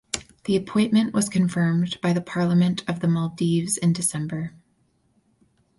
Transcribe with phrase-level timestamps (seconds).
[0.45, 4.55] The appointment was confirmed by the Parliament of the Maldives in December.